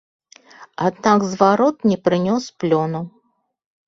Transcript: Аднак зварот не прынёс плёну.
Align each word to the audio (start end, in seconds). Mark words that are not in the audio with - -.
Аднак 0.87 1.25
зварот 1.33 1.85
не 1.89 1.97
прынёс 2.07 2.43
плёну. 2.65 3.03